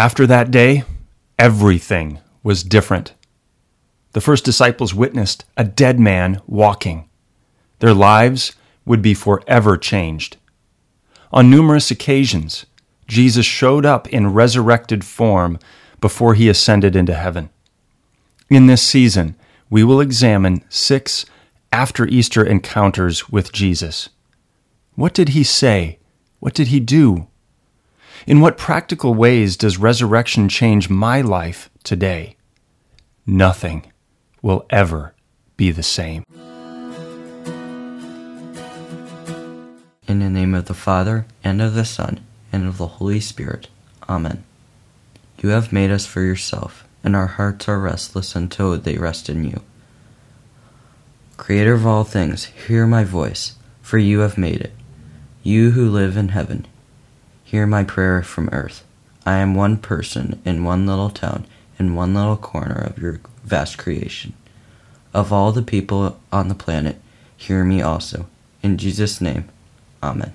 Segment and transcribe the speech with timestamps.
[0.00, 0.84] After that day,
[1.38, 3.12] everything was different.
[4.12, 7.06] The first disciples witnessed a dead man walking.
[7.80, 10.38] Their lives would be forever changed.
[11.32, 12.64] On numerous occasions,
[13.08, 15.58] Jesus showed up in resurrected form
[16.00, 17.50] before he ascended into heaven.
[18.48, 19.36] In this season,
[19.68, 21.26] we will examine six
[21.72, 24.08] after Easter encounters with Jesus.
[24.94, 25.98] What did he say?
[26.38, 27.26] What did he do?
[28.26, 32.36] In what practical ways does resurrection change my life today?
[33.26, 33.90] Nothing
[34.42, 35.14] will ever
[35.56, 36.24] be the same.
[40.06, 42.20] In the name of the Father, and of the Son,
[42.52, 43.68] and of the Holy Spirit.
[44.08, 44.44] Amen.
[45.40, 49.44] You have made us for yourself, and our hearts are restless until they rest in
[49.44, 49.62] you.
[51.38, 54.74] Creator of all things, hear my voice, for you have made it.
[55.42, 56.66] You who live in heaven,
[57.50, 58.84] Hear my prayer from earth.
[59.26, 61.48] I am one person in one little town,
[61.80, 64.34] in one little corner of your vast creation.
[65.12, 67.00] Of all the people on the planet,
[67.36, 68.26] hear me also.
[68.62, 69.48] In Jesus' name,
[70.00, 70.32] Amen.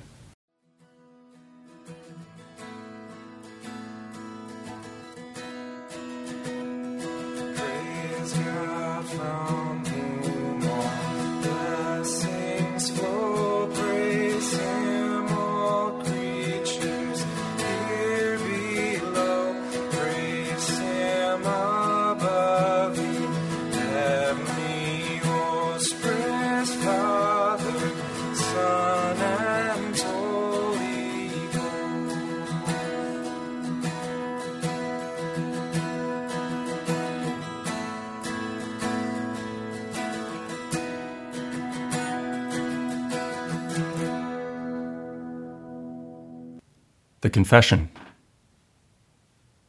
[47.26, 47.90] The Confession.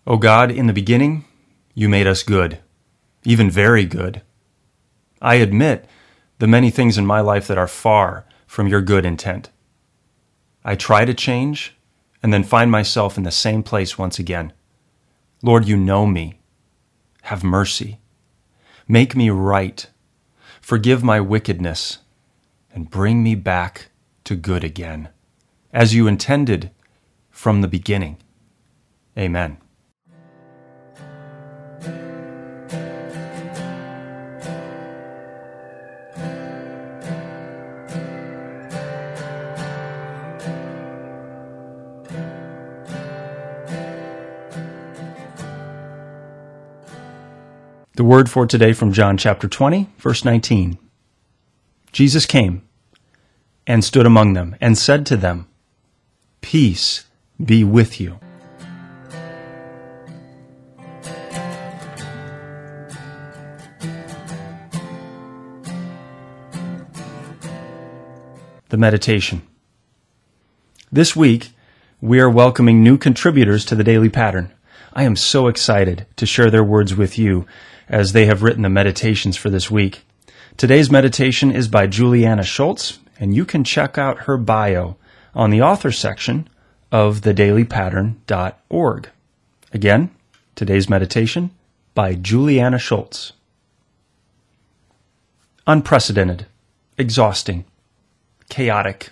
[0.06, 1.25] O God, in the beginning,
[1.72, 2.59] you made us good,
[3.25, 4.21] even very good.
[5.22, 5.87] I admit
[6.39, 9.49] the many things in my life that are far from your good intent.
[10.67, 11.75] I try to change
[12.22, 14.53] and then find myself in the same place once again.
[15.43, 16.41] Lord, you know me.
[17.23, 18.00] Have mercy.
[18.87, 19.87] Make me right.
[20.61, 22.00] Forgive my wickedness
[22.71, 23.88] and bring me back
[24.25, 25.09] to good again,
[25.73, 26.71] as you intended
[27.36, 28.16] from the beginning.
[29.16, 29.58] Amen.
[47.96, 50.78] The word for today from John chapter 20, verse 19.
[51.92, 52.66] Jesus came
[53.66, 55.46] and stood among them and said to them,
[56.41, 57.05] Peace
[57.43, 58.19] be with you.
[68.69, 69.43] The meditation.
[70.91, 71.50] This week,
[72.00, 74.53] we are welcoming new contributors to the Daily Pattern.
[74.93, 77.47] I am so excited to share their words with you
[77.88, 80.05] as they have written the meditations for this week.
[80.56, 84.97] Today's meditation is by Juliana Schultz, and you can check out her bio
[85.35, 86.49] on the author section
[86.93, 89.09] of thedailypattern.org.
[89.73, 90.11] Again,
[90.55, 91.50] today's meditation
[91.94, 93.33] by Juliana Schultz.
[95.67, 96.47] Unprecedented,
[96.97, 97.65] exhausting,
[98.49, 99.11] chaotic.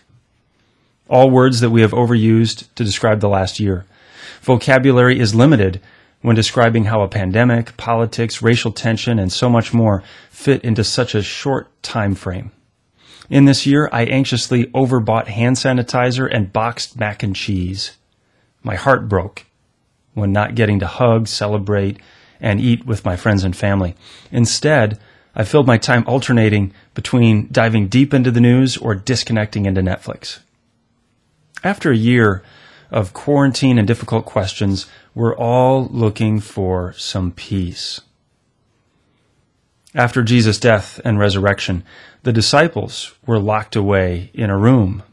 [1.08, 3.84] all words that we have overused to describe the last year.
[4.42, 5.80] Vocabulary is limited
[6.22, 11.14] when describing how a pandemic, politics, racial tension, and so much more fit into such
[11.14, 12.50] a short time frame.
[13.30, 17.96] In this year, I anxiously overbought hand sanitizer and boxed mac and cheese.
[18.62, 19.46] My heart broke
[20.12, 21.98] when not getting to hug, celebrate,
[22.40, 23.94] and eat with my friends and family.
[24.30, 24.98] Instead,
[25.34, 30.38] I filled my time alternating between diving deep into the news or disconnecting into Netflix.
[31.64, 32.42] After a year
[32.90, 38.00] of quarantine and difficult questions, we're all looking for some peace.
[39.94, 41.84] After Jesus' death and resurrection,
[42.24, 45.04] the disciples were locked away in a room,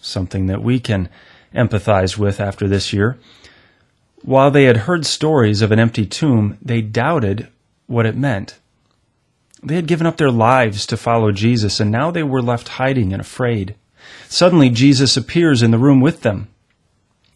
[0.00, 1.10] something that we can
[1.54, 3.18] empathize with after this year.
[4.22, 7.48] While they had heard stories of an empty tomb, they doubted
[7.86, 8.58] what it meant.
[9.62, 13.12] They had given up their lives to follow Jesus, and now they were left hiding
[13.12, 13.74] and afraid.
[14.26, 16.48] Suddenly, Jesus appears in the room with them.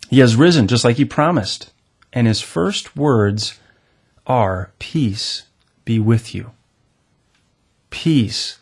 [0.09, 1.71] He has risen just like he promised,
[2.15, 3.59] and his first words
[4.27, 5.43] are, Peace
[5.85, 6.53] be with you.
[7.94, 8.58] Peace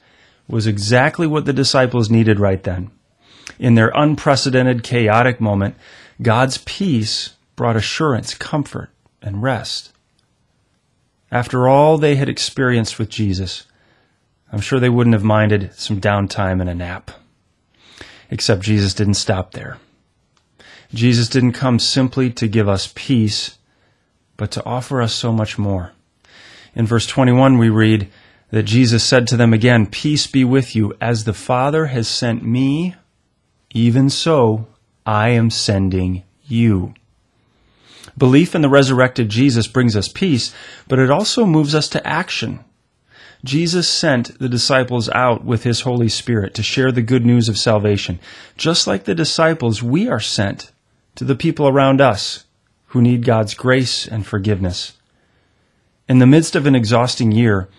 [0.46, 2.90] was exactly what the disciples needed right then.
[3.58, 5.74] In their unprecedented, chaotic moment,
[6.20, 8.90] God's peace brought assurance, comfort,
[9.22, 9.90] and rest.
[11.30, 13.64] After all they had experienced with Jesus,
[14.52, 17.10] I'm sure they wouldn't have minded some downtime and a nap.
[18.30, 19.78] Except Jesus didn't stop there.
[20.92, 23.56] Jesus didn't come simply to give us peace,
[24.36, 25.92] but to offer us so much more.
[26.74, 28.10] In verse 21, we read
[28.52, 30.94] that Jesus said to them again, Peace be with you.
[31.00, 32.94] As the Father has sent me,
[33.70, 34.68] even so
[35.04, 36.92] I am sending you.
[38.16, 40.54] Belief in the resurrected Jesus brings us peace,
[40.86, 42.62] but it also moves us to action.
[43.42, 47.56] Jesus sent the disciples out with his Holy Spirit to share the good news of
[47.56, 48.20] salvation.
[48.58, 50.72] Just like the disciples, we are sent
[51.14, 52.44] to the people around us
[52.88, 54.92] who need God's grace and forgiveness.
[56.06, 57.70] In the midst of an exhausting year,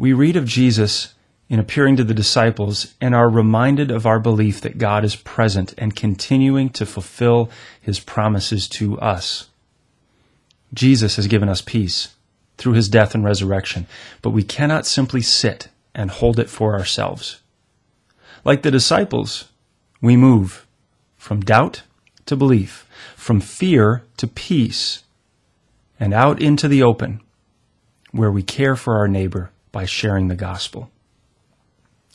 [0.00, 1.12] we read of Jesus
[1.50, 5.74] in appearing to the disciples and are reminded of our belief that God is present
[5.76, 7.50] and continuing to fulfill
[7.82, 9.50] his promises to us.
[10.72, 12.14] Jesus has given us peace
[12.56, 13.86] through his death and resurrection,
[14.22, 17.42] but we cannot simply sit and hold it for ourselves.
[18.42, 19.50] Like the disciples,
[20.00, 20.66] we move
[21.18, 21.82] from doubt
[22.24, 22.86] to belief,
[23.16, 25.04] from fear to peace,
[25.98, 27.20] and out into the open,
[28.12, 30.90] where we care for our neighbor by sharing the gospel.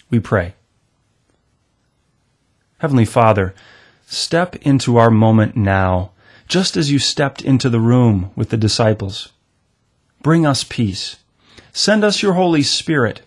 [0.10, 0.54] We pray.
[2.80, 3.56] Heavenly Father,
[4.06, 6.12] step into our moment now
[6.48, 9.34] just as you stepped into the room with the disciples.
[10.22, 11.18] Bring us peace.
[11.74, 13.22] Send us your Holy Spirit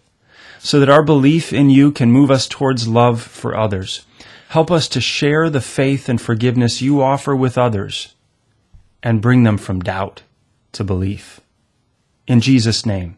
[0.58, 4.04] so that our belief in you can move us towards love for others.
[4.48, 8.14] Help us to share the faith and forgiveness you offer with others
[9.02, 10.22] and bring them from doubt
[10.72, 11.40] to belief.
[12.26, 13.17] In Jesus' name,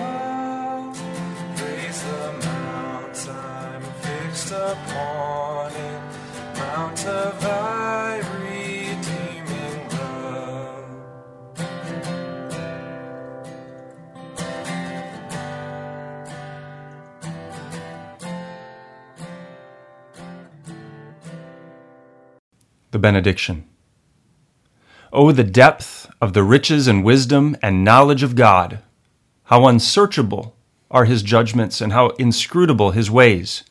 [4.51, 6.01] upon it,
[6.57, 7.43] Mount of
[8.41, 10.85] redeeming love.
[22.91, 23.67] The Benediction.
[25.13, 28.79] Oh, the depth of the riches and wisdom and knowledge of God!
[29.45, 30.55] How unsearchable
[30.89, 33.63] are his judgments and how inscrutable his ways!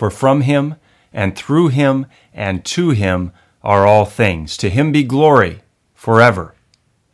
[0.00, 0.76] For from him,
[1.12, 4.56] and through him, and to him are all things.
[4.56, 5.60] To him be glory
[5.92, 6.54] forever.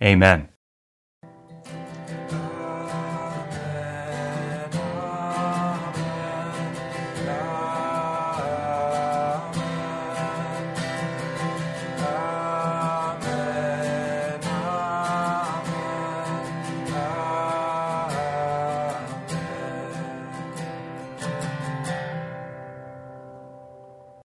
[0.01, 0.51] Amen.